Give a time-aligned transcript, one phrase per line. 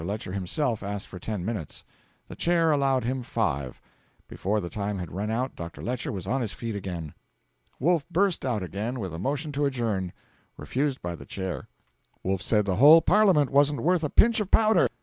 [0.03, 1.85] Lecher himself asked for ten minutes.
[2.27, 3.79] The Chair allowed him five.
[4.27, 5.83] Before the time had run out Dr.
[5.83, 7.13] Lecher was on his feet again.
[7.79, 10.11] Wolf burst out again with a motion to adjourn.
[10.57, 11.67] Refused by the Chair.
[12.23, 14.87] Wolf said the whole Parliament wasn't worth a pinch of powder.